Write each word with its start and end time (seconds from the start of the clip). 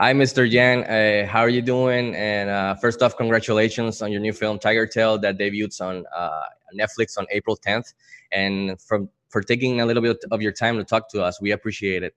Hi, 0.00 0.14
Mr. 0.14 0.50
Yang. 0.50 0.84
Uh, 0.84 1.26
how 1.26 1.40
are 1.40 1.50
you 1.50 1.60
doing? 1.60 2.16
And 2.16 2.48
uh, 2.48 2.74
first 2.76 3.02
off, 3.02 3.18
congratulations 3.18 4.00
on 4.00 4.10
your 4.10 4.22
new 4.22 4.32
film, 4.32 4.58
Tiger 4.58 4.86
Tail, 4.86 5.18
that 5.18 5.36
debuts 5.36 5.78
on 5.82 6.06
uh, 6.16 6.40
Netflix 6.74 7.18
on 7.18 7.26
April 7.30 7.54
10th. 7.54 7.92
And 8.32 8.80
from 8.80 9.10
for 9.28 9.42
taking 9.42 9.82
a 9.82 9.84
little 9.84 10.02
bit 10.02 10.24
of 10.30 10.40
your 10.40 10.52
time 10.52 10.78
to 10.78 10.84
talk 10.84 11.10
to 11.10 11.22
us, 11.22 11.38
we 11.42 11.50
appreciate 11.50 12.02
it. 12.02 12.14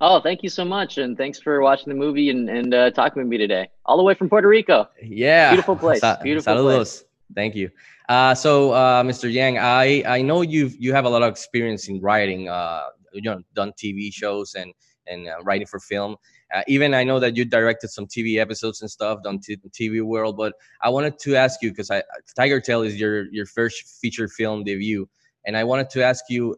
Oh, 0.00 0.20
thank 0.20 0.44
you 0.44 0.48
so 0.48 0.64
much, 0.64 0.98
and 0.98 1.18
thanks 1.18 1.40
for 1.40 1.60
watching 1.62 1.88
the 1.88 1.98
movie 1.98 2.30
and 2.30 2.48
and 2.48 2.72
uh, 2.72 2.92
talking 2.92 3.20
with 3.20 3.28
me 3.28 3.38
today, 3.38 3.68
all 3.86 3.96
the 3.96 4.04
way 4.04 4.14
from 4.14 4.28
Puerto 4.28 4.46
Rico. 4.46 4.88
Yeah, 5.02 5.50
beautiful 5.50 5.74
place. 5.74 6.02
Sa- 6.02 6.22
beautiful 6.22 6.54
saludos. 6.54 6.76
place. 6.76 7.04
Thank 7.34 7.56
you. 7.56 7.70
Uh, 8.08 8.36
so, 8.36 8.70
uh, 8.70 9.02
Mr. 9.02 9.30
Yang, 9.30 9.58
I 9.58 10.04
I 10.06 10.22
know 10.22 10.42
you've 10.42 10.76
you 10.78 10.94
have 10.94 11.06
a 11.06 11.10
lot 11.10 11.22
of 11.24 11.30
experience 11.32 11.88
in 11.88 12.00
writing. 12.00 12.48
Uh, 12.48 12.84
you 13.12 13.22
know, 13.22 13.42
done 13.56 13.72
TV 13.72 14.14
shows 14.14 14.54
and 14.54 14.72
and 15.08 15.26
uh, 15.26 15.42
writing 15.42 15.66
for 15.66 15.80
film. 15.80 16.14
Uh, 16.52 16.62
even 16.66 16.94
I 16.94 17.04
know 17.04 17.20
that 17.20 17.36
you 17.36 17.44
directed 17.44 17.88
some 17.88 18.06
TV 18.06 18.38
episodes 18.38 18.80
and 18.80 18.90
stuff 18.90 19.20
on 19.24 19.38
t- 19.38 19.56
TV 19.70 20.02
world. 20.02 20.36
But 20.36 20.54
I 20.82 20.88
wanted 20.88 21.18
to 21.20 21.36
ask 21.36 21.62
you 21.62 21.70
because 21.70 21.90
I 21.90 22.02
Tiger 22.36 22.60
Tail 22.60 22.82
is 22.82 22.98
your 22.98 23.30
your 23.32 23.46
first 23.46 24.00
feature 24.00 24.28
film 24.28 24.64
debut, 24.64 25.08
and 25.46 25.56
I 25.56 25.64
wanted 25.64 25.90
to 25.90 26.04
ask 26.04 26.24
you 26.28 26.56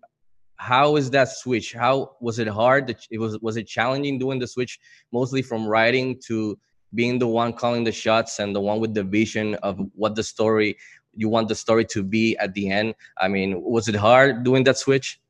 how 0.57 0.95
is 0.95 1.11
that 1.11 1.29
switch? 1.29 1.73
How 1.73 2.13
was 2.21 2.39
it 2.39 2.47
hard? 2.47 2.95
It 3.11 3.19
was 3.19 3.39
was 3.41 3.57
it 3.57 3.67
challenging 3.67 4.19
doing 4.19 4.39
the 4.39 4.47
switch 4.47 4.79
mostly 5.13 5.43
from 5.43 5.67
writing 5.67 6.21
to 6.27 6.57
being 6.95 7.19
the 7.19 7.27
one 7.27 7.53
calling 7.53 7.85
the 7.85 7.93
shots 7.93 8.39
and 8.39 8.55
the 8.55 8.61
one 8.61 8.79
with 8.79 8.95
the 8.95 9.03
vision 9.03 9.57
of 9.57 9.79
what 9.95 10.15
the 10.15 10.23
story 10.23 10.77
you 11.15 11.29
want 11.29 11.49
the 11.49 11.55
story 11.55 11.85
to 11.87 12.03
be 12.03 12.37
at 12.39 12.55
the 12.55 12.71
end? 12.71 12.95
I 13.19 13.29
mean 13.29 13.61
was 13.61 13.89
it 13.89 13.97
hard 13.97 14.45
doing 14.45 14.65
that 14.65 14.79
switch 14.79 15.21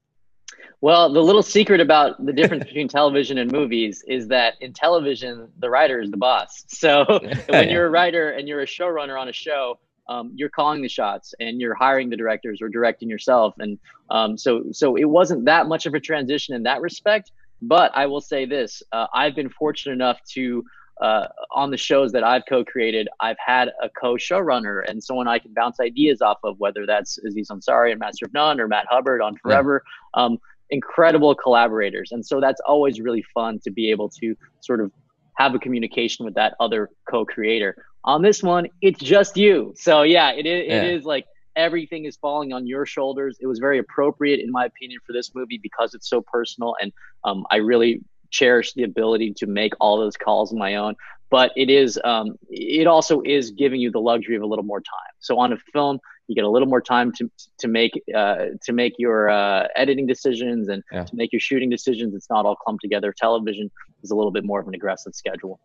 well 0.82 1.10
the 1.10 1.22
little 1.22 1.42
secret 1.42 1.80
about 1.80 2.24
the 2.24 2.32
difference 2.38 2.64
between 2.64 2.88
television 2.88 3.38
and 3.38 3.50
movies 3.50 4.04
is 4.06 4.28
that 4.28 4.54
in 4.60 4.72
television 4.72 5.48
the 5.60 5.70
writer 5.70 6.00
is 6.00 6.10
the 6.10 6.16
boss 6.16 6.64
so 6.68 7.06
when 7.48 7.70
you're 7.70 7.86
a 7.86 7.90
writer 7.90 8.30
and 8.30 8.46
you're 8.46 8.60
a 8.60 8.66
showrunner 8.66 9.18
on 9.18 9.28
a 9.28 9.32
show 9.32 9.78
um, 10.08 10.32
you're 10.34 10.50
calling 10.50 10.82
the 10.82 10.88
shots 10.88 11.34
and 11.40 11.60
you're 11.60 11.74
hiring 11.74 12.10
the 12.10 12.16
directors 12.16 12.60
or 12.60 12.68
directing 12.68 13.08
yourself. 13.08 13.54
And 13.58 13.78
um, 14.10 14.36
so, 14.36 14.64
so 14.72 14.96
it 14.96 15.04
wasn't 15.04 15.44
that 15.46 15.68
much 15.68 15.86
of 15.86 15.94
a 15.94 16.00
transition 16.00 16.54
in 16.54 16.64
that 16.64 16.80
respect. 16.80 17.30
But 17.62 17.92
I 17.94 18.06
will 18.06 18.20
say 18.20 18.44
this: 18.44 18.82
uh, 18.90 19.06
I've 19.14 19.36
been 19.36 19.48
fortunate 19.48 19.92
enough 19.92 20.18
to 20.32 20.64
uh, 21.00 21.26
on 21.50 21.70
the 21.70 21.76
shows 21.76 22.12
that 22.12 22.22
I've 22.22 22.42
co-created, 22.48 23.08
I've 23.20 23.36
had 23.44 23.70
a 23.82 23.88
co-showrunner 23.88 24.88
and 24.88 25.02
someone 25.02 25.26
I 25.26 25.38
can 25.38 25.52
bounce 25.52 25.80
ideas 25.80 26.22
off 26.22 26.38
of, 26.44 26.60
whether 26.60 26.86
that's 26.86 27.18
Aziz 27.18 27.48
Ansari 27.48 27.90
and 27.90 27.98
Master 27.98 28.26
of 28.26 28.32
None 28.32 28.60
or 28.60 28.68
Matt 28.68 28.86
Hubbard 28.88 29.20
on 29.20 29.36
Forever. 29.36 29.82
Yeah. 30.16 30.24
Um, 30.24 30.38
incredible 30.72 31.34
collaborators, 31.34 32.10
and 32.10 32.26
so 32.26 32.40
that's 32.40 32.60
always 32.66 33.00
really 33.00 33.24
fun 33.34 33.60
to 33.60 33.70
be 33.70 33.90
able 33.90 34.08
to 34.08 34.34
sort 34.60 34.80
of 34.80 34.90
have 35.38 35.54
a 35.54 35.58
communication 35.58 36.24
with 36.24 36.34
that 36.34 36.54
other 36.58 36.90
co-creator. 37.08 37.76
On 38.04 38.20
this 38.22 38.42
one, 38.42 38.66
it's 38.80 38.98
just 38.98 39.36
you. 39.36 39.72
So 39.76 40.02
yeah, 40.02 40.32
it 40.32 40.46
is, 40.46 40.66
yeah. 40.66 40.82
it 40.82 40.94
is 40.94 41.04
like 41.04 41.26
everything 41.54 42.06
is 42.06 42.16
falling 42.16 42.52
on 42.52 42.66
your 42.66 42.84
shoulders. 42.86 43.36
It 43.40 43.46
was 43.46 43.58
very 43.60 43.78
appropriate, 43.78 44.40
in 44.40 44.50
my 44.50 44.64
opinion, 44.64 45.00
for 45.06 45.12
this 45.12 45.34
movie 45.34 45.60
because 45.62 45.94
it's 45.94 46.08
so 46.08 46.20
personal, 46.20 46.74
and 46.80 46.92
um, 47.22 47.44
I 47.50 47.56
really 47.56 48.00
cherish 48.30 48.72
the 48.72 48.82
ability 48.82 49.34
to 49.34 49.46
make 49.46 49.74
all 49.78 49.98
those 49.98 50.16
calls 50.16 50.52
on 50.52 50.58
my 50.58 50.76
own. 50.76 50.96
But 51.30 51.52
it 51.56 51.70
is, 51.70 51.98
um, 52.04 52.36
it 52.50 52.86
also 52.86 53.22
is 53.24 53.52
giving 53.52 53.80
you 53.80 53.90
the 53.90 54.00
luxury 54.00 54.36
of 54.36 54.42
a 54.42 54.46
little 54.46 54.64
more 54.64 54.80
time. 54.80 55.12
So 55.20 55.38
on 55.38 55.52
a 55.52 55.56
film, 55.72 55.98
you 56.32 56.36
get 56.36 56.44
a 56.44 56.50
little 56.50 56.68
more 56.68 56.80
time 56.80 57.12
to 57.12 57.30
to 57.58 57.68
make 57.68 58.00
uh, 58.16 58.46
to 58.62 58.72
make 58.72 58.94
your 58.98 59.28
uh, 59.28 59.68
editing 59.76 60.06
decisions 60.06 60.68
and 60.68 60.82
yeah. 60.90 61.04
to 61.04 61.14
make 61.14 61.30
your 61.32 61.40
shooting 61.40 61.68
decisions. 61.68 62.14
It's 62.14 62.30
not 62.30 62.46
all 62.46 62.56
clumped 62.56 62.82
together. 62.82 63.14
Television 63.16 63.70
is 64.02 64.10
a 64.10 64.16
little 64.16 64.32
bit 64.32 64.44
more 64.44 64.60
of 64.60 64.66
an 64.66 64.74
aggressive 64.74 65.14
schedule. 65.14 65.60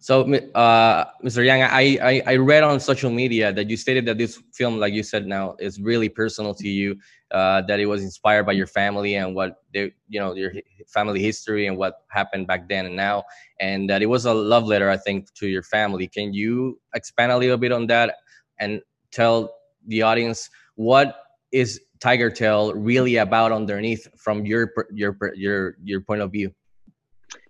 So, 0.00 0.22
uh, 0.54 1.04
Mr. 1.24 1.44
Yang, 1.44 1.62
I, 1.64 1.98
I, 2.00 2.22
I 2.24 2.36
read 2.36 2.62
on 2.62 2.78
social 2.78 3.10
media 3.10 3.52
that 3.52 3.68
you 3.68 3.76
stated 3.76 4.06
that 4.06 4.16
this 4.16 4.40
film, 4.54 4.78
like 4.78 4.92
you 4.92 5.02
said 5.02 5.26
now, 5.26 5.56
is 5.58 5.80
really 5.80 6.08
personal 6.08 6.54
to 6.54 6.68
you. 6.68 6.96
Uh, 7.32 7.62
that 7.62 7.80
it 7.80 7.86
was 7.86 8.04
inspired 8.04 8.44
by 8.44 8.52
your 8.52 8.68
family 8.68 9.16
and 9.16 9.34
what 9.34 9.56
they, 9.74 9.92
you 10.08 10.20
know, 10.20 10.34
your 10.34 10.52
family 10.86 11.20
history 11.20 11.66
and 11.66 11.76
what 11.76 12.04
happened 12.10 12.46
back 12.46 12.68
then 12.68 12.86
and 12.86 12.94
now, 12.94 13.24
and 13.58 13.90
that 13.90 14.00
it 14.00 14.06
was 14.06 14.24
a 14.24 14.32
love 14.32 14.64
letter, 14.64 14.88
I 14.88 14.96
think, 14.96 15.34
to 15.34 15.48
your 15.48 15.64
family. 15.64 16.06
Can 16.06 16.32
you 16.32 16.80
expand 16.94 17.32
a 17.32 17.36
little 17.36 17.58
bit 17.58 17.72
on 17.72 17.88
that 17.88 18.14
and 18.60 18.80
tell 19.10 19.57
the 19.86 20.02
audience 20.02 20.50
what 20.78 21.16
is 21.50 21.80
Tiger 22.00 22.30
Tail 22.30 22.72
really 22.74 23.16
about 23.16 23.52
underneath 23.52 24.06
from 24.16 24.46
your 24.46 24.72
your 24.92 25.16
your 25.34 25.76
your 25.82 26.00
point 26.00 26.22
of 26.22 26.30
view? 26.30 26.52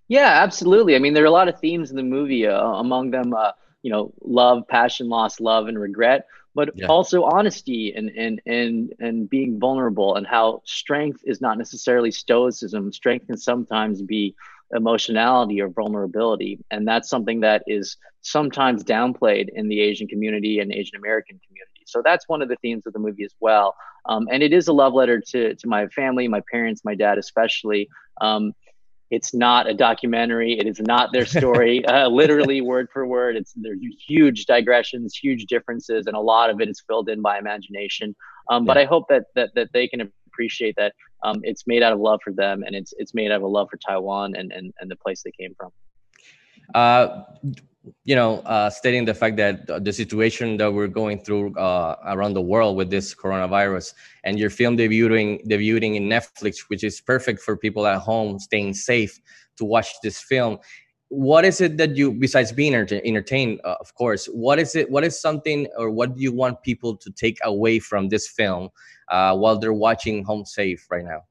Yeah, 0.09 0.43
absolutely. 0.43 0.97
I 0.97 0.99
mean, 0.99 1.13
there 1.13 1.23
are 1.23 1.27
a 1.27 1.31
lot 1.31 1.49
of 1.49 1.61
themes 1.61 1.91
in 1.91 1.97
the 1.97 2.03
movie. 2.03 2.47
Uh, 2.47 2.59
among 2.59 3.11
them, 3.11 3.35
uh, 3.35 3.53
you 3.83 3.91
know, 3.91 4.13
love, 4.23 4.67
passion, 4.69 5.09
loss, 5.11 5.41
love, 5.41 5.69
and 5.69 5.79
regret, 5.79 6.27
but 6.55 6.71
yeah. 6.75 6.87
also 6.87 7.25
honesty 7.25 7.93
and 7.95 8.11
and 8.17 8.41
and 8.47 8.95
and 8.99 9.29
being 9.29 9.61
vulnerable, 9.61 10.17
and 10.17 10.27
how 10.27 10.63
strength 10.65 11.21
is 11.25 11.43
not 11.43 11.59
necessarily 11.59 12.11
stoicism. 12.11 12.91
Strength 12.93 13.27
can 13.27 13.37
sometimes 13.37 14.01
be 14.01 14.35
emotionality 14.75 15.61
or 15.61 15.69
vulnerability, 15.69 16.59
and 16.71 16.89
that's 16.89 17.11
something 17.11 17.41
that 17.41 17.63
is 17.67 17.99
sometimes 18.23 18.83
downplayed 18.83 19.49
in 19.55 19.69
the 19.69 19.81
Asian 19.81 20.09
community 20.09 20.61
and 20.61 20.73
Asian 20.73 20.97
American 20.97 21.39
community. 21.47 21.68
So 21.89 22.03
that's 22.05 22.29
one 22.29 22.43
of 22.43 22.49
the 22.49 22.57
themes 22.57 22.87
of 22.87 22.93
the 22.93 22.99
movie 22.99 23.25
as 23.25 23.35
well. 23.41 23.75
Um, 24.07 24.29
and 24.31 24.43
it 24.43 24.53
is 24.53 24.69
a 24.69 24.73
love 24.73 24.95
letter 24.95 25.21
to 25.29 25.55
to 25.55 25.69
my 25.69 25.87
family, 25.89 26.29
my 26.29 26.43
parents, 26.51 26.83
my 26.85 26.95
dad 26.95 27.19
especially. 27.19 27.89
Um, 28.21 28.53
it's 29.11 29.33
not 29.33 29.67
a 29.69 29.75
documentary. 29.75 30.59
It 30.59 30.67
is 30.67 30.81
not 30.81 31.13
their 31.13 31.25
story, 31.25 31.85
uh, 31.87 32.09
literally 32.09 32.61
word 32.61 32.89
for 32.93 33.07
word. 33.07 33.37
It's 33.37 33.53
there's 33.57 33.79
huge 34.07 34.47
digressions, 34.47 35.17
huge 35.17 35.47
differences, 35.47 36.07
and 36.07 36.17
a 36.17 36.21
lot 36.21 36.51
of 36.51 36.61
it 36.61 36.69
is 36.69 36.83
filled 36.87 37.09
in 37.09 37.23
by 37.23 37.39
imagination. 37.39 38.15
Um, 38.51 38.65
yeah. 38.65 38.67
But 38.69 38.79
I 38.79 38.85
hope 38.85 39.07
that 39.09 39.25
that 39.35 39.51
that 39.55 39.69
they 39.73 39.89
can 39.89 40.13
appreciate 40.27 40.77
that 40.77 40.95
um, 41.23 41.41
it's 41.43 41.67
made 41.67 41.83
out 41.83 41.93
of 41.93 42.01
love 42.01 42.21
for 42.23 42.33
them, 42.33 42.63
and 42.65 42.75
it's 42.75 42.93
it's 42.99 43.15
made 43.15 43.31
out 43.31 43.43
of 43.43 43.51
love 43.51 43.69
for 43.71 43.79
Taiwan 43.79 44.37
and 44.37 44.53
and, 44.53 44.73
and 44.81 44.91
the 44.91 44.97
place 44.97 45.23
they 45.23 45.33
came 45.33 45.55
from. 45.57 45.71
Uh, 46.75 47.25
you 48.05 48.17
know, 48.17 48.41
uh, 48.41 48.71
stating 48.71 49.05
the 49.05 49.15
fact 49.15 49.37
that 49.37 49.85
the 49.85 49.93
situation 49.93 50.57
that 50.59 50.73
we're 50.73 50.89
going 50.89 51.19
through 51.21 51.55
uh, 51.57 51.97
around 52.07 52.35
the 52.35 52.41
world 52.41 52.77
with 52.77 52.91
this 52.91 53.15
coronavirus, 53.15 53.95
and 54.25 54.39
your 54.39 54.51
film 54.51 54.77
debuting 54.77 55.47
debuting 55.47 55.97
in 55.97 56.09
Netflix, 56.09 56.65
which 56.69 56.85
is 56.85 57.01
perfect 57.01 57.41
for 57.41 57.57
people 57.57 57.87
at 57.87 57.99
home 58.01 58.39
staying 58.39 58.75
safe 58.75 59.21
to 59.57 59.65
watch 59.65 59.95
this 60.03 60.21
film. 60.21 60.59
What 61.11 61.45
is 61.45 61.61
it 61.61 61.79
that 61.79 61.97
you, 61.97 62.13
besides 62.13 62.53
being 62.53 62.75
entertained, 62.75 63.61
uh, 63.65 63.77
of 63.81 63.95
course, 63.95 64.27
what 64.27 64.59
is 64.59 64.75
it? 64.77 64.91
What 64.91 65.05
is 65.05 65.21
something, 65.21 65.67
or 65.77 65.91
what 65.91 66.17
do 66.17 66.23
you 66.23 66.33
want 66.33 66.63
people 66.63 66.97
to 66.97 67.11
take 67.13 67.39
away 67.45 67.79
from 67.79 68.09
this 68.09 68.29
film 68.29 68.71
uh, 69.09 69.37
while 69.37 69.59
they're 69.59 69.73
watching 69.73 70.25
Home 70.25 70.45
Safe 70.45 70.87
right 70.91 71.05
now? 71.05 71.28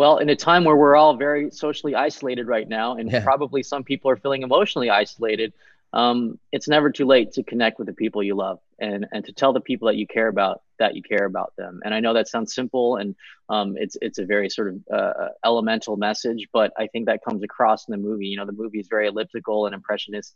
Well, 0.00 0.16
in 0.16 0.30
a 0.30 0.34
time 0.34 0.64
where 0.64 0.76
we're 0.76 0.96
all 0.96 1.14
very 1.14 1.50
socially 1.50 1.94
isolated 1.94 2.46
right 2.46 2.66
now, 2.66 2.96
and 2.96 3.12
yeah. 3.12 3.22
probably 3.22 3.62
some 3.62 3.84
people 3.84 4.10
are 4.10 4.16
feeling 4.16 4.40
emotionally 4.40 4.88
isolated, 4.88 5.52
um, 5.92 6.38
it's 6.52 6.66
never 6.68 6.90
too 6.90 7.04
late 7.04 7.32
to 7.32 7.42
connect 7.42 7.78
with 7.78 7.86
the 7.86 7.92
people 7.92 8.22
you 8.22 8.34
love 8.34 8.60
and 8.78 9.06
and 9.12 9.26
to 9.26 9.32
tell 9.34 9.52
the 9.52 9.60
people 9.60 9.88
that 9.88 9.96
you 9.96 10.06
care 10.06 10.28
about 10.28 10.62
that 10.78 10.96
you 10.96 11.02
care 11.02 11.26
about 11.26 11.52
them. 11.58 11.82
And 11.84 11.92
I 11.92 12.00
know 12.00 12.14
that 12.14 12.28
sounds 12.28 12.54
simple 12.54 12.96
and 12.96 13.14
um, 13.50 13.76
it's 13.76 13.98
it's 14.00 14.18
a 14.18 14.24
very 14.24 14.48
sort 14.48 14.68
of 14.68 14.76
uh, 14.90 15.28
elemental 15.44 15.98
message, 15.98 16.48
but 16.50 16.72
I 16.78 16.86
think 16.86 17.04
that 17.04 17.22
comes 17.22 17.42
across 17.42 17.86
in 17.86 17.92
the 17.92 17.98
movie. 17.98 18.28
You 18.28 18.38
know, 18.38 18.46
the 18.46 18.52
movie 18.52 18.80
is 18.80 18.88
very 18.88 19.06
elliptical 19.06 19.66
and 19.66 19.74
impressionistic 19.74 20.34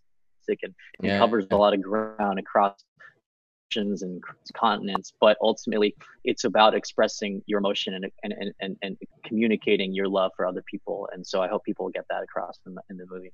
and, 0.62 0.74
and 0.98 1.08
yeah. 1.08 1.18
covers 1.18 1.46
a 1.50 1.56
lot 1.56 1.72
of 1.72 1.80
ground 1.80 2.38
across 2.38 2.84
and 3.76 4.22
continents, 4.54 5.12
but 5.20 5.36
ultimately 5.40 5.94
it's 6.24 6.44
about 6.44 6.74
expressing 6.74 7.42
your 7.46 7.58
emotion 7.58 7.94
and, 7.94 8.06
and, 8.22 8.54
and, 8.60 8.76
and 8.82 8.96
communicating 9.24 9.92
your 9.92 10.08
love 10.08 10.30
for 10.36 10.46
other 10.46 10.62
people. 10.70 11.08
And 11.12 11.26
so 11.26 11.42
I 11.42 11.48
hope 11.48 11.64
people 11.64 11.88
get 11.88 12.04
that 12.10 12.22
across 12.22 12.58
in 12.66 12.74
the, 12.74 12.82
in 12.90 12.96
the 12.96 13.06
movie. 13.10 13.32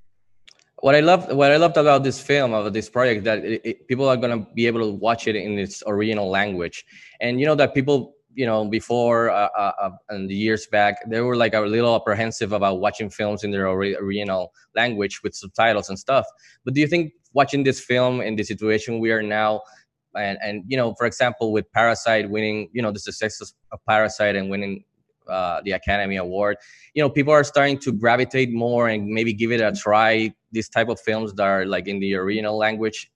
What 0.78 0.94
I 0.94 1.00
loved, 1.00 1.30
what 1.32 1.52
I 1.52 1.56
loved 1.56 1.76
about 1.76 2.04
this 2.04 2.22
film, 2.22 2.54
of 2.54 2.72
this 2.72 2.88
project, 2.88 3.24
that 3.24 3.44
it, 3.44 3.60
it, 3.64 3.88
people 3.88 4.08
are 4.08 4.16
gonna 4.16 4.46
be 4.54 4.66
able 4.66 4.80
to 4.80 4.92
watch 4.92 5.28
it 5.28 5.36
in 5.36 5.58
its 5.58 5.82
original 5.86 6.30
language, 6.30 6.86
and 7.20 7.38
you 7.38 7.44
know 7.44 7.54
that 7.56 7.74
people 7.74 8.14
you 8.32 8.46
know 8.46 8.64
before 8.64 9.28
uh, 9.28 9.48
uh, 9.58 9.72
uh 9.82 9.90
and 10.08 10.30
years 10.30 10.66
back 10.68 10.96
they 11.10 11.20
were 11.20 11.36
like 11.36 11.52
a 11.52 11.60
little 11.60 11.94
apprehensive 11.94 12.52
about 12.52 12.80
watching 12.80 13.10
films 13.10 13.44
in 13.44 13.50
their 13.50 13.68
original 13.68 14.52
language 14.76 15.20
with 15.22 15.34
subtitles 15.34 15.88
and 15.88 15.98
stuff 15.98 16.24
but 16.64 16.72
do 16.72 16.80
you 16.80 16.86
think 16.86 17.12
watching 17.32 17.64
this 17.64 17.80
film 17.80 18.20
in 18.20 18.36
the 18.36 18.44
situation 18.44 19.00
we 19.00 19.10
are 19.10 19.22
now 19.22 19.60
and 20.16 20.38
and 20.42 20.64
you 20.66 20.76
know 20.76 20.94
for 20.94 21.06
example 21.06 21.52
with 21.52 21.70
parasite 21.72 22.28
winning 22.28 22.68
you 22.72 22.82
know 22.82 22.90
the 22.90 22.98
success 22.98 23.40
of 23.72 23.78
parasite 23.86 24.36
and 24.36 24.50
winning 24.50 24.84
uh, 25.28 25.60
the 25.64 25.72
academy 25.72 26.16
award 26.16 26.56
you 26.94 27.02
know 27.02 27.08
people 27.08 27.32
are 27.32 27.44
starting 27.44 27.78
to 27.78 27.92
gravitate 27.92 28.52
more 28.52 28.88
and 28.88 29.06
maybe 29.06 29.32
give 29.32 29.52
it 29.52 29.60
a 29.60 29.72
try 29.72 30.32
these 30.50 30.68
type 30.68 30.88
of 30.88 30.98
films 31.00 31.32
that 31.34 31.44
are 31.44 31.64
like 31.64 31.86
in 31.86 32.00
the 32.00 32.14
original 32.14 32.56
language 32.56 33.10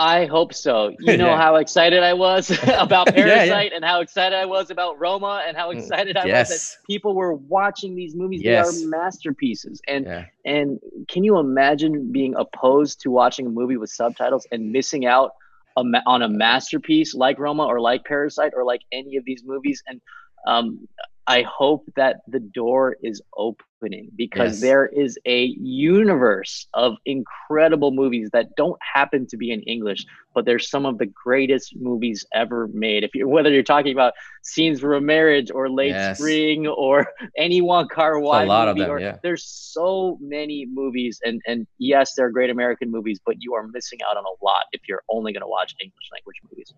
I 0.00 0.24
hope 0.24 0.54
so. 0.54 0.96
You 1.00 1.18
know 1.18 1.26
yeah. 1.26 1.36
how 1.36 1.56
excited 1.56 2.02
I 2.02 2.14
was 2.14 2.50
about 2.78 3.08
Parasite 3.08 3.48
yeah, 3.48 3.62
yeah. 3.62 3.68
and 3.74 3.84
how 3.84 4.00
excited 4.00 4.34
I 4.34 4.46
was 4.46 4.70
about 4.70 4.98
Roma 4.98 5.44
and 5.46 5.56
how 5.56 5.70
mm, 5.70 5.78
excited 5.78 6.16
I 6.16 6.24
yes. 6.24 6.50
was 6.50 6.58
that 6.58 6.86
people 6.86 7.14
were 7.14 7.34
watching 7.34 7.94
these 7.94 8.16
movies. 8.16 8.42
Yes. 8.42 8.78
They 8.78 8.86
are 8.86 8.88
masterpieces. 8.88 9.82
And 9.86 10.26
and 10.46 10.80
can 11.08 11.22
you 11.22 11.38
imagine 11.38 12.10
being 12.12 12.34
opposed 12.36 13.02
to 13.02 13.10
watching 13.10 13.46
a 13.46 13.50
movie 13.50 13.76
with 13.76 13.90
subtitles 13.90 14.46
and 14.50 14.72
missing 14.72 15.04
out 15.04 15.32
a, 15.76 15.82
on 16.06 16.22
a 16.22 16.28
masterpiece 16.28 17.14
like 17.14 17.38
Roma 17.38 17.64
or 17.64 17.80
like 17.80 18.04
Parasite 18.04 18.52
or 18.54 18.64
like 18.64 18.82
any 18.92 19.16
of 19.16 19.24
these 19.24 19.42
movies? 19.44 19.82
And 19.86 20.00
um, 20.46 20.88
I 21.30 21.42
hope 21.42 21.84
that 21.94 22.22
the 22.26 22.40
door 22.40 22.96
is 23.04 23.22
opening 23.36 24.10
because 24.16 24.54
yes. 24.54 24.60
there 24.60 24.86
is 24.86 25.16
a 25.24 25.54
universe 25.60 26.66
of 26.74 26.96
incredible 27.06 27.92
movies 27.92 28.30
that 28.32 28.56
don't 28.56 28.78
happen 28.82 29.28
to 29.28 29.36
be 29.36 29.52
in 29.52 29.62
English, 29.62 30.04
but 30.34 30.44
they're 30.44 30.58
some 30.58 30.84
of 30.86 30.98
the 30.98 31.06
greatest 31.06 31.76
movies 31.76 32.26
ever 32.34 32.68
made. 32.74 33.04
If 33.04 33.14
you 33.14 33.28
whether 33.28 33.50
you're 33.50 33.62
talking 33.62 33.92
about 33.92 34.14
scenes 34.42 34.80
from 34.80 34.92
a 34.92 35.00
marriage 35.00 35.52
or 35.52 35.70
late 35.70 35.90
yes. 35.90 36.18
spring 36.18 36.66
or 36.66 37.06
any 37.36 37.60
Wong 37.60 37.86
Kar 37.86 38.18
Wai, 38.18 38.42
a 38.42 38.46
lot 38.46 38.66
movie, 38.66 38.80
of 38.80 38.86
them. 38.88 38.96
Or, 38.96 39.00
yeah. 39.00 39.18
There's 39.22 39.44
so 39.44 40.18
many 40.20 40.66
movies, 40.68 41.20
and 41.24 41.40
and 41.46 41.64
yes, 41.78 42.14
they're 42.16 42.30
great 42.30 42.50
American 42.50 42.90
movies, 42.90 43.20
but 43.24 43.36
you 43.38 43.54
are 43.54 43.68
missing 43.68 44.00
out 44.10 44.16
on 44.16 44.24
a 44.24 44.44
lot 44.44 44.64
if 44.72 44.80
you're 44.88 45.04
only 45.08 45.32
going 45.32 45.42
to 45.42 45.48
watch 45.48 45.76
English 45.80 46.08
language 46.12 46.36
movies. 46.50 46.74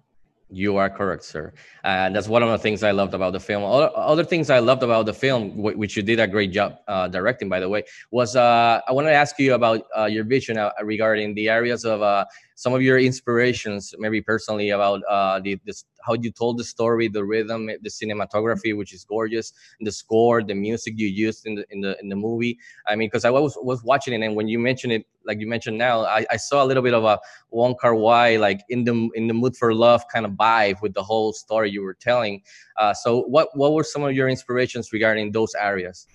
You 0.55 0.77
are 0.77 0.91
correct, 0.91 1.25
sir. 1.25 1.55
And 1.83 2.15
that's 2.15 2.29
one 2.29 2.43
of 2.43 2.51
the 2.51 2.59
things 2.59 2.83
I 2.83 2.91
loved 2.91 3.15
about 3.15 3.33
the 3.33 3.41
film. 3.41 3.65
Other, 3.65 3.91
other 3.97 4.23
things 4.23 4.51
I 4.51 4.59
loved 4.59 4.83
about 4.83 5.07
the 5.07 5.15
film, 5.15 5.57
which 5.57 5.97
you 5.97 6.03
did 6.03 6.21
a 6.21 6.27
great 6.27 6.53
job 6.53 6.77
uh, 6.89 7.09
directing, 7.09 7.49
by 7.49 7.59
the 7.59 7.71
way, 7.71 7.85
was 8.11 8.37
uh, 8.37 8.83
I 8.87 8.93
want 8.93 9.07
to 9.07 9.13
ask 9.15 9.39
you 9.39 9.55
about 9.55 9.87
uh, 9.97 10.05
your 10.05 10.25
vision 10.25 10.59
uh, 10.59 10.71
regarding 10.83 11.35
the 11.35 11.49
areas 11.49 11.87
of 11.87 12.03
uh, 12.03 12.27
some 12.55 12.75
of 12.75 12.83
your 12.83 12.99
inspirations, 12.99 13.95
maybe 13.99 14.21
personally, 14.21 14.69
about 14.71 15.01
uh, 15.09 15.41
the 15.41 15.59
this, 15.65 15.87
how 16.07 16.13
you 16.21 16.31
told 16.31 16.59
the 16.59 16.65
story, 16.65 17.09
the 17.09 17.25
rhythm, 17.25 17.69
the 17.69 17.89
cinematography, 17.89 18.77
which 18.77 18.93
is 18.93 19.05
gorgeous, 19.05 19.55
the 19.81 19.91
score, 19.91 20.43
the 20.43 20.55
music 20.55 20.93
you 20.99 21.07
used 21.07 21.47
in 21.47 21.55
the 21.55 21.65
in 21.71 21.81
the 21.81 21.99
in 22.01 22.11
the 22.11 22.17
movie. 22.17 22.59
I 22.87 22.95
mean, 22.95 23.09
because 23.09 23.25
I 23.25 23.31
was 23.31 23.57
was 23.63 23.83
watching 23.83 24.13
it, 24.13 24.21
and 24.21 24.37
when 24.37 24.49
you 24.49 24.59
mentioned 24.59 24.93
it, 24.93 25.07
like 25.27 25.41
you 25.41 25.47
mentioned 25.47 25.79
now, 25.79 26.05
I, 26.05 26.25
I 26.31 26.37
saw 26.37 26.65
a 26.65 26.67
little 26.67 26.83
bit 26.83 26.95
of 26.95 27.05
a 27.05 27.19
Wong 27.51 27.75
Kar 27.81 27.95
Wai, 27.95 28.37
like 28.37 28.61
in 28.69 28.85
the 28.85 29.09
in 29.15 29.27
the 29.27 29.35
mood 29.35 29.57
for 29.57 29.75
love 29.75 30.03
kind 30.13 30.27
of 30.27 30.33
vibe 30.33 30.81
with 30.83 30.95
the 30.95 31.03
whole 31.03 31.33
story 31.33 31.71
you 31.71 31.83
were 31.83 31.95
telling. 31.95 32.43
Uh, 32.77 32.95
so, 32.95 33.23
what 33.23 33.49
what 33.55 33.73
were 33.73 33.85
some 33.85 34.05
of 34.05 34.13
your 34.13 34.29
inspirations 34.29 34.93
regarding 34.93 35.33
those 35.33 35.55
areas? 35.55 36.07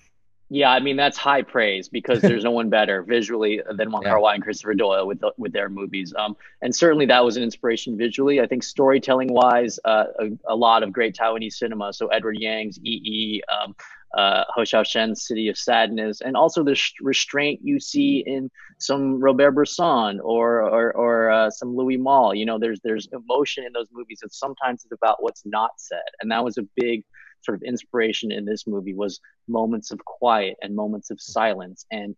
Yeah, 0.50 0.70
I 0.70 0.80
mean 0.80 0.96
that's 0.96 1.18
high 1.18 1.42
praise 1.42 1.88
because 1.88 2.22
there's 2.22 2.44
no 2.44 2.50
one 2.60 2.70
better 2.70 3.02
visually 3.02 3.60
than 3.76 3.90
Wong 3.90 4.02
yeah. 4.02 4.10
Kar 4.10 4.20
Wai 4.20 4.34
and 4.34 4.42
Christopher 4.42 4.74
Doyle 4.74 5.06
with 5.06 5.20
the, 5.20 5.32
with 5.36 5.52
their 5.52 5.68
movies. 5.68 6.14
Um, 6.18 6.36
and 6.62 6.74
certainly 6.74 7.04
that 7.06 7.22
was 7.22 7.36
an 7.36 7.42
inspiration 7.42 7.98
visually. 7.98 8.40
I 8.40 8.46
think 8.46 8.62
storytelling 8.62 9.32
wise, 9.32 9.78
uh, 9.84 10.04
a, 10.18 10.52
a, 10.52 10.56
lot 10.56 10.82
of 10.82 10.92
great 10.92 11.14
Taiwanese 11.14 11.54
cinema. 11.54 11.92
So 11.92 12.06
Edward 12.08 12.38
Yang's 12.38 12.78
EE, 12.78 13.00
Yi, 13.04 13.42
um, 13.44 13.76
uh, 14.16 14.44
Hou 14.54 14.62
Hsiao-hsien's 14.62 15.26
City 15.26 15.48
of 15.48 15.58
Sadness, 15.58 16.20
and 16.20 16.36
also 16.36 16.64
the 16.64 16.74
sh- 16.74 16.94
restraint 17.00 17.60
you 17.62 17.78
see 17.78 18.22
in 18.26 18.50
some 18.78 19.20
Robert 19.20 19.52
Bresson 19.52 20.20
or 20.20 20.62
or, 20.62 20.96
or 20.96 21.30
uh, 21.30 21.50
some 21.50 21.76
Louis 21.76 21.96
Malle. 21.96 22.34
You 22.34 22.46
know, 22.46 22.58
there's 22.58 22.80
there's 22.82 23.08
emotion 23.12 23.64
in 23.64 23.72
those 23.72 23.88
movies 23.92 24.20
that 24.22 24.32
sometimes 24.32 24.84
is 24.84 24.92
about 24.92 25.22
what's 25.22 25.44
not 25.44 25.70
said, 25.76 25.98
and 26.20 26.30
that 26.30 26.44
was 26.44 26.58
a 26.58 26.66
big 26.76 27.04
sort 27.42 27.56
of 27.56 27.62
inspiration 27.62 28.32
in 28.32 28.44
this 28.44 28.66
movie 28.66 28.94
was 28.94 29.20
moments 29.46 29.90
of 29.90 30.04
quiet 30.04 30.56
and 30.62 30.74
moments 30.74 31.10
of 31.10 31.20
silence 31.20 31.86
and 31.90 32.16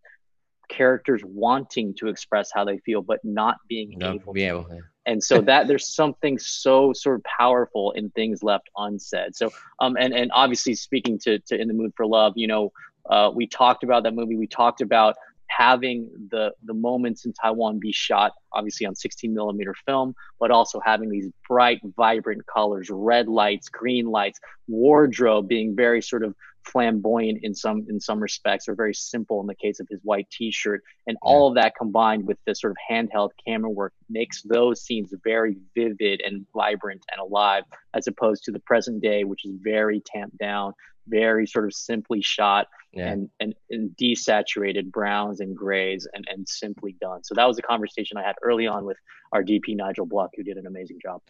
characters 0.71 1.23
wanting 1.25 1.95
to 1.95 2.09
express 2.09 2.51
how 2.55 2.65
they 2.65 2.79
feel 2.79 3.03
but 3.03 3.19
not 3.25 3.57
being 3.69 3.95
no, 3.99 4.15
able, 4.15 4.33
be 4.33 4.45
able 4.45 4.67
yeah. 4.71 4.81
and 5.07 5.23
so 5.23 5.41
that 5.41 5.67
there's 5.69 5.89
something 5.95 6.39
so 6.39 6.93
sort 6.93 7.17
of 7.17 7.25
powerful 7.25 7.91
in 7.93 8.09
things 8.11 8.43
left 8.43 8.71
unsaid. 8.77 9.35
So 9.35 9.51
um 9.81 9.97
and 9.99 10.15
and 10.15 10.31
obviously 10.33 10.75
speaking 10.75 11.19
to 11.21 11.39
to 11.41 11.61
in 11.61 11.69
the 11.69 11.75
mood 11.75 11.93
for 11.97 12.07
love 12.07 12.33
you 12.37 12.47
know 12.47 12.73
uh, 13.09 13.31
we 13.35 13.47
talked 13.47 13.83
about 13.83 14.03
that 14.05 14.15
movie. 14.15 14.37
We 14.37 14.47
talked 14.47 14.81
about 14.81 15.17
having 15.57 16.09
the 16.31 16.53
the 16.65 16.75
moments 16.75 17.25
in 17.25 17.33
Taiwan 17.33 17.79
be 17.79 17.93
shot 17.93 18.33
obviously 18.53 18.87
on 18.87 18.95
16 18.95 19.33
millimeter 19.33 19.75
film, 19.87 20.15
but 20.39 20.51
also 20.51 20.81
having 20.85 21.09
these 21.09 21.29
bright, 21.49 21.81
vibrant 21.97 22.43
colors, 22.47 22.89
red 22.91 23.29
lights, 23.29 23.69
green 23.69 24.07
lights, 24.07 24.41
wardrobe 24.69 25.49
being 25.49 25.77
very 25.77 26.03
sort 26.03 26.25
of 26.25 26.35
flamboyant 26.65 27.39
in 27.43 27.55
some 27.55 27.87
in 27.89 28.01
some 28.01 28.21
respects, 28.21 28.69
or 28.69 28.75
very 28.75 28.95
simple 28.95 29.41
in 29.41 29.47
the 29.47 29.55
case 29.55 29.81
of 29.81 29.89
his 29.91 30.01
white 30.03 30.29
T-shirt, 30.31 30.83
and 31.07 31.15
yeah. 31.15 31.29
all 31.29 31.49
of 31.49 31.55
that 31.55 31.75
combined 31.77 32.27
with 32.27 32.39
this 32.47 32.61
sort 32.61 32.73
of 32.73 32.77
handheld 32.91 33.31
camera 33.47 33.71
work 33.71 33.93
makes 34.09 34.43
those 34.43 34.83
scenes 34.83 35.13
very 35.25 35.57
vivid 35.75 36.21
and 36.21 36.47
vibrant 36.55 37.03
and 37.11 37.21
alive, 37.21 37.65
as 37.95 38.07
opposed 38.07 38.45
to 38.45 38.53
the 38.53 38.61
present 38.61 39.03
day, 39.03 39.25
which 39.25 39.45
is 39.45 39.53
very 39.63 40.03
tamped 40.05 40.39
down, 40.39 40.73
very 41.11 41.47
sort 41.47 41.65
of 41.67 41.75
simply 41.75 42.23
shot 42.23 42.69
yeah. 42.93 43.11
and, 43.11 43.29
and, 43.41 43.55
and 43.71 43.91
desaturated 44.01 44.91
browns 44.91 45.41
and 45.41 45.57
grays 45.57 46.07
and, 46.15 46.27
and 46.31 46.49
simply 46.49 46.97
done. 47.01 47.23
So 47.25 47.35
that 47.35 47.47
was 47.47 47.59
a 47.59 47.63
conversation 47.63 48.17
I 48.17 48.23
had 48.23 48.37
early 48.43 48.67
on 48.67 48.85
with 48.85 48.97
our 49.33 49.43
DP 49.43 49.77
Nigel 49.77 50.07
Bluck, 50.07 50.31
who 50.37 50.43
did 50.43 50.57
an 50.57 50.67
amazing 50.67 50.99
job. 51.03 51.21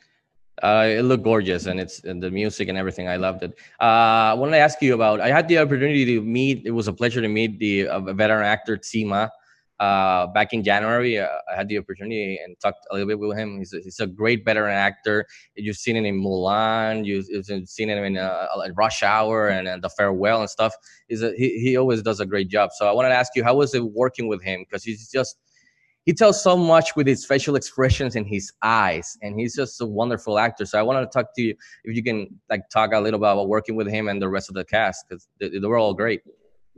Uh, 0.63 0.87
it 0.89 1.03
looked 1.03 1.25
gorgeous, 1.25 1.67
and 1.67 1.81
it's 1.81 2.05
and 2.05 2.23
the 2.23 2.31
music 2.31 2.69
and 2.69 2.77
everything. 2.77 3.09
I 3.09 3.17
loved 3.17 3.43
it. 3.43 3.53
Uh, 3.81 4.33
I 4.33 4.35
want 4.35 4.53
to 4.53 4.59
ask 4.59 4.83
you 4.83 4.93
about. 4.93 5.21
I 5.21 5.29
had 5.29 5.49
the 5.49 5.57
opportunity 5.57 6.05
to 6.05 6.21
meet. 6.21 6.67
It 6.67 6.73
was 6.73 6.87
a 6.87 6.93
pleasure 6.93 7.23
to 7.23 7.29
meet 7.29 7.59
the 7.59 7.89
uh, 7.89 8.01
veteran 8.13 8.45
actor 8.45 8.77
Tzi 8.77 9.05
Ma 9.05 9.29
uh, 9.81 10.27
back 10.27 10.53
in 10.53 10.63
January. 10.63 11.19
Uh, 11.19 11.27
I 11.51 11.57
had 11.57 11.69
the 11.69 11.79
opportunity 11.79 12.39
and 12.45 12.55
talked 12.61 12.87
a 12.91 12.95
little 12.95 13.09
bit 13.09 13.19
with 13.19 13.37
him. 13.37 13.59
He's 13.59 13.73
a, 13.73 13.81
he's 13.81 13.99
a 13.99 14.07
great 14.07 14.45
veteran 14.45 14.75
actor. 14.75 15.27
You've 15.57 15.79
seen 15.79 15.97
him 15.97 16.05
in 16.05 16.23
Mulan. 16.23 17.05
You've, 17.07 17.27
seen 17.69 17.89
him 17.89 18.05
in 18.05 18.19
uh, 18.19 18.47
Rush 18.77 19.03
Hour 19.03 19.49
and, 19.49 19.67
and, 19.67 19.83
The 19.83 19.89
Farewell 19.89 20.41
and 20.41 20.51
stuff. 20.51 20.75
He's 21.09 21.23
a, 21.23 21.33
he, 21.35 21.59
he 21.61 21.77
always 21.79 22.03
does 22.03 22.21
a 22.21 22.27
great 22.27 22.49
job. 22.49 22.71
So 22.75 22.87
I 22.87 22.93
wanted 22.93 23.09
to 23.09 23.15
ask 23.15 23.33
you, 23.35 23.43
how 23.43 23.57
was 23.57 23.75
it 23.75 23.83
working 23.83 24.29
with 24.29 24.43
him? 24.43 24.65
Because 24.69 24.85
he's 24.85 25.11
just 25.11 25.37
he 26.07 26.15
tells 26.15 26.43
so 26.43 26.57
much 26.57 26.97
with 26.97 27.07
his 27.07 27.25
facial 27.25 27.57
expressions 27.57 28.17
and 28.17 28.27
his 28.27 28.53
eyes 28.63 29.19
and 29.23 29.39
he's 29.39 29.55
just 29.55 29.81
a 29.83 29.87
wonderful 29.87 30.39
actor 30.39 30.65
so 30.65 30.79
i 30.79 30.83
wanted 30.83 31.01
to 31.01 31.07
talk 31.07 31.35
to 31.35 31.43
you 31.43 31.55
if 31.85 31.95
you 31.95 32.03
can 32.03 32.27
like 32.49 32.63
talk 32.71 32.93
a 32.95 32.99
little 32.99 33.21
bit 33.21 33.31
about 33.31 33.49
working 33.49 33.77
with 33.77 33.87
him 33.87 34.09
and 34.09 34.21
the 34.21 34.29
rest 34.29 34.49
of 34.49 34.55
the 34.55 34.65
cast 34.65 35.05
because 35.07 35.29
they, 35.39 35.51
they 35.51 35.59
were 35.59 35.77
all 35.77 35.93
great 35.93 36.23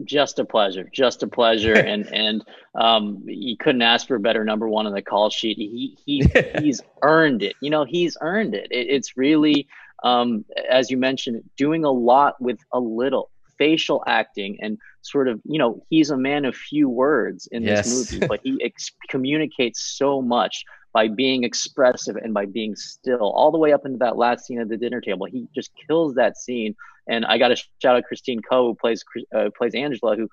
just 0.05 0.39
a 0.39 0.45
pleasure 0.45 0.89
just 0.93 1.23
a 1.23 1.27
pleasure 1.27 1.75
and 1.77 2.07
and 2.13 2.45
um 2.75 3.23
you 3.27 3.57
couldn't 3.57 3.83
ask 3.83 4.07
for 4.07 4.17
a 4.17 4.21
better 4.21 4.45
number 4.45 4.69
one 4.69 4.87
on 4.87 4.93
the 4.93 5.03
call 5.03 5.31
sheet 5.31 5.57
he 5.57 5.97
he 6.05 6.25
he's 6.61 6.81
earned 7.03 7.43
it 7.43 7.55
you 7.61 7.71
know 7.71 7.85
he's 7.85 8.17
earned 8.21 8.55
it. 8.55 8.67
it 8.71 8.87
it's 8.89 9.17
really 9.17 9.67
um 10.05 10.45
as 10.71 10.91
you 10.91 10.97
mentioned 10.97 11.43
doing 11.57 11.85
a 11.85 11.91
lot 11.91 12.41
with 12.41 12.59
a 12.73 12.81
little 12.81 13.31
facial 13.59 14.03
acting 14.07 14.59
and 14.61 14.79
sort 15.03 15.29
of 15.29 15.41
you 15.45 15.59
know 15.59 15.85
he's 15.91 16.11
a 16.11 16.17
man 16.17 16.45
of 16.45 16.57
few 16.57 16.89
words 16.89 17.47
in 17.53 17.63
yes. 17.63 17.85
this 17.85 18.13
movie 18.13 18.27
but 18.27 18.41
he 18.43 18.59
ex- 18.65 18.93
communicates 19.09 19.97
so 19.97 20.23
much 20.23 20.65
by 20.93 21.09
being 21.09 21.45
expressive 21.45 22.17
and 22.17 22.35
by 22.35 22.45
being 22.45 22.75
still 22.75 23.33
all 23.33 23.51
the 23.51 23.59
way 23.59 23.73
up 23.73 23.87
into 23.87 23.99
that 23.99 24.17
last 24.17 24.47
scene 24.47 24.61
at 24.61 24.69
the 24.69 24.77
dinner 24.77 25.01
table 25.01 25.27
he 25.27 25.47
just 25.55 25.71
kills 25.87 26.15
that 26.15 26.37
scene 26.37 26.75
and 27.09 27.25
I 27.25 27.39
got 27.39 27.49
to 27.49 27.57
shout 27.57 27.97
out 27.97 28.05
Christine 28.05 28.41
Ko, 28.43 28.69
who 28.69 28.75
plays 28.75 29.05
uh, 29.35 29.51
plays 29.57 29.75
Angela, 29.75 30.17
who 30.17 30.29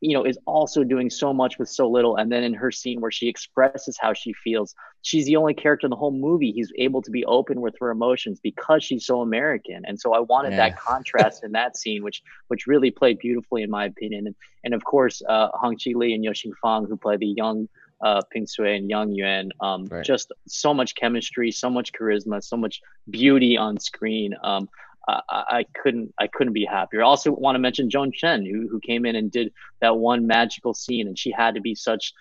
you 0.00 0.14
know 0.14 0.24
is 0.24 0.38
also 0.46 0.84
doing 0.84 1.10
so 1.10 1.32
much 1.32 1.58
with 1.58 1.68
so 1.68 1.88
little. 1.88 2.16
And 2.16 2.30
then 2.30 2.42
in 2.42 2.54
her 2.54 2.70
scene 2.70 3.00
where 3.00 3.10
she 3.10 3.28
expresses 3.28 3.96
how 4.00 4.12
she 4.12 4.32
feels, 4.32 4.74
she's 5.02 5.26
the 5.26 5.36
only 5.36 5.54
character 5.54 5.86
in 5.86 5.90
the 5.90 5.96
whole 5.96 6.12
movie. 6.12 6.52
He's 6.52 6.72
able 6.78 7.02
to 7.02 7.10
be 7.10 7.24
open 7.24 7.60
with 7.60 7.74
her 7.80 7.90
emotions 7.90 8.40
because 8.42 8.84
she's 8.84 9.06
so 9.06 9.20
American. 9.20 9.82
And 9.86 9.98
so 9.98 10.12
I 10.14 10.20
wanted 10.20 10.52
yeah. 10.52 10.68
that 10.68 10.78
contrast 10.80 11.44
in 11.44 11.52
that 11.52 11.76
scene, 11.76 12.02
which 12.02 12.22
which 12.48 12.66
really 12.66 12.90
played 12.90 13.18
beautifully 13.18 13.62
in 13.62 13.70
my 13.70 13.84
opinion. 13.84 14.26
And 14.26 14.36
and 14.64 14.74
of 14.74 14.84
course, 14.84 15.22
uh, 15.28 15.48
Hong 15.54 15.76
Chi 15.76 15.92
Lee 15.94 16.14
and 16.14 16.24
Yeo 16.24 16.32
Fang, 16.62 16.86
who 16.86 16.96
play 16.96 17.16
the 17.16 17.26
young 17.26 17.68
uh, 18.02 18.22
Ping 18.30 18.46
Sui 18.46 18.76
and 18.76 18.88
Yang 18.88 19.12
Yuan. 19.12 19.50
Um, 19.60 19.86
right. 19.86 20.04
Just 20.04 20.32
so 20.48 20.72
much 20.72 20.94
chemistry, 20.94 21.50
so 21.50 21.68
much 21.68 21.92
charisma, 21.92 22.42
so 22.42 22.56
much 22.56 22.80
beauty 23.08 23.56
on 23.56 23.78
screen. 23.78 24.34
Um, 24.42 24.68
I, 25.08 25.22
I 25.30 25.64
couldn't 25.82 26.14
I 26.18 26.26
couldn't 26.26 26.52
be 26.52 26.64
happier. 26.64 27.02
I 27.02 27.06
also 27.06 27.32
want 27.32 27.54
to 27.56 27.60
mention 27.60 27.90
Joan 27.90 28.12
Chen, 28.12 28.44
who 28.44 28.68
who 28.68 28.80
came 28.80 29.06
in 29.06 29.16
and 29.16 29.30
did 29.30 29.52
that 29.80 29.96
one 29.96 30.26
magical 30.26 30.74
scene, 30.74 31.06
and 31.06 31.18
she 31.18 31.30
had 31.30 31.54
to 31.54 31.60
be 31.60 31.74
such 31.74 32.12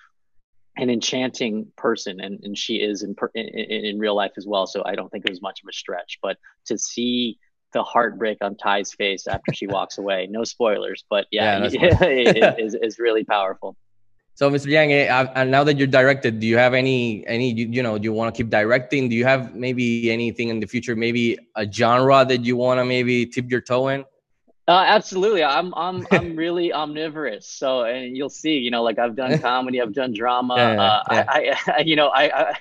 an 0.78 0.90
enchanting 0.90 1.72
person, 1.76 2.20
and, 2.20 2.40
and 2.44 2.58
she 2.58 2.76
is 2.76 3.04
in, 3.04 3.16
in 3.36 3.46
in 3.86 4.00
real 4.00 4.16
life 4.16 4.32
as 4.38 4.48
well. 4.48 4.66
So 4.68 4.84
I 4.86 4.96
don't 4.96 5.10
think 5.10 5.26
it 5.26 5.32
was 5.32 5.42
much 5.42 5.62
of 5.62 5.70
a 5.70 5.74
stretch. 5.74 6.20
But 6.22 6.38
to 6.66 6.78
see 6.78 7.38
the 7.74 7.84
heartbreak 7.84 8.40
on 8.42 8.56
Ty's 8.56 8.94
face 8.94 9.28
after 9.28 9.54
she 9.54 9.68
walks 9.68 9.98
away, 9.98 10.28
no 10.30 10.44
spoilers, 10.44 11.04
but 11.10 11.28
yeah, 11.32 11.68
yeah 11.72 11.98
it 12.02 12.60
is 12.60 12.76
is 12.76 13.00
really 13.00 13.24
powerful. 13.24 13.76
So, 14.40 14.50
Mr. 14.50 14.68
Yang, 14.68 14.94
eh, 14.94 15.28
and 15.36 15.52
now 15.52 15.66
that 15.66 15.78
you're 15.78 15.86
directed, 15.86 16.40
do 16.40 16.48
you 16.48 16.58
have 16.58 16.74
any 16.74 17.28
any 17.28 17.52
you, 17.52 17.68
you 17.68 17.84
know 17.84 17.98
do 17.98 18.06
you 18.06 18.14
want 18.14 18.34
to 18.34 18.42
keep 18.42 18.50
directing? 18.50 19.10
Do 19.10 19.16
you 19.18 19.26
have 19.26 19.54
maybe 19.54 20.10
anything 20.10 20.48
in 20.48 20.62
the 20.62 20.66
future, 20.66 20.96
maybe 20.96 21.38
a 21.58 21.70
genre 21.70 22.24
that 22.24 22.46
you 22.46 22.56
want 22.56 22.80
to 22.80 22.86
maybe 22.86 23.26
tip 23.26 23.52
your 23.52 23.60
toe 23.60 23.90
in? 23.90 24.06
Uh, 24.66 24.86
absolutely. 24.88 25.44
I'm 25.44 25.74
I'm 25.76 26.08
I'm 26.12 26.38
really 26.38 26.72
omnivorous. 26.72 27.50
So 27.50 27.84
and 27.84 28.16
you'll 28.16 28.30
see, 28.30 28.54
you 28.54 28.72
know, 28.72 28.82
like 28.82 28.98
I've 28.98 29.14
done 29.14 29.38
comedy, 29.50 29.82
I've 29.82 29.92
done 29.92 30.14
drama. 30.14 30.56
Yeah, 30.56 30.84
uh, 30.84 31.04
yeah. 31.12 31.26
I, 31.28 31.74
I, 31.74 31.80
you 31.86 31.98
know, 31.98 32.08
I, 32.08 32.52
I 32.52 32.60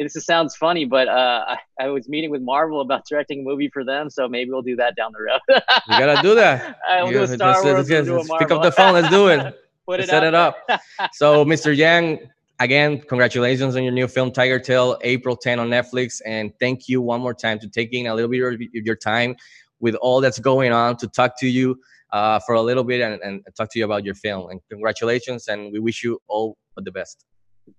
this 0.00 0.14
sounds 0.26 0.56
funny, 0.56 0.86
but 0.86 1.06
uh, 1.06 1.44
I, 1.54 1.58
I, 1.84 1.86
was 1.90 2.08
meeting 2.08 2.30
with 2.32 2.42
Marvel 2.42 2.80
about 2.80 3.06
directing 3.06 3.42
a 3.42 3.42
movie 3.44 3.68
for 3.68 3.84
them, 3.84 4.10
so 4.10 4.28
maybe 4.28 4.50
we'll 4.50 4.62
do 4.62 4.74
that 4.74 4.96
down 4.96 5.12
the 5.12 5.22
road. 5.22 5.40
you 5.48 5.98
gotta 6.00 6.20
do 6.20 6.34
that. 6.34 6.80
I 6.90 7.04
will 7.04 7.12
do 7.12 7.26
Star 7.28 7.62
Wars. 7.62 7.88
Let's, 7.88 8.08
let's, 8.08 8.08
let's 8.08 8.40
pick 8.40 8.50
up 8.50 8.64
the 8.64 8.72
phone. 8.72 8.94
Let's 8.94 9.08
do 9.08 9.28
it. 9.28 9.56
Put 9.92 10.00
it 10.00 10.08
set 10.08 10.24
it 10.24 10.34
up. 10.34 10.56
so, 11.12 11.44
Mr. 11.44 11.76
Yang, 11.76 12.30
again, 12.60 13.00
congratulations 13.00 13.76
on 13.76 13.82
your 13.82 13.92
new 13.92 14.08
film, 14.08 14.32
Tiger 14.32 14.58
Tail, 14.58 14.96
April 15.02 15.36
10 15.36 15.58
on 15.58 15.68
Netflix, 15.68 16.20
and 16.24 16.52
thank 16.58 16.88
you 16.88 17.02
one 17.02 17.20
more 17.20 17.34
time 17.34 17.58
to 17.58 17.68
taking 17.68 18.06
a 18.06 18.14
little 18.14 18.30
bit 18.30 18.42
of 18.42 18.86
your 18.86 18.96
time 18.96 19.36
with 19.80 19.94
all 19.96 20.20
that's 20.20 20.38
going 20.38 20.72
on 20.72 20.96
to 20.96 21.08
talk 21.08 21.38
to 21.40 21.46
you 21.46 21.78
uh, 22.12 22.38
for 22.46 22.54
a 22.54 22.62
little 22.62 22.84
bit 22.84 23.00
and, 23.00 23.20
and 23.22 23.42
talk 23.56 23.68
to 23.72 23.78
you 23.78 23.84
about 23.84 24.04
your 24.04 24.14
film. 24.14 24.50
And 24.50 24.60
congratulations, 24.70 25.48
and 25.48 25.72
we 25.72 25.78
wish 25.78 26.02
you 26.02 26.20
all 26.28 26.56
the 26.76 26.92
best. 26.92 27.26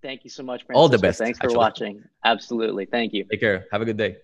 Thank 0.02 0.24
you 0.24 0.30
so 0.30 0.44
much. 0.44 0.66
Francisco. 0.66 0.80
All 0.80 0.90
the 0.90 0.98
best. 0.98 1.20
Thanks 1.20 1.40
for 1.40 1.46
actually. 1.46 1.58
watching. 1.58 2.04
Absolutely. 2.24 2.86
Thank 2.86 3.14
you. 3.14 3.26
Take 3.32 3.40
care. 3.40 3.66
Have 3.72 3.82
a 3.82 3.86
good 3.86 3.98
day. 3.98 4.18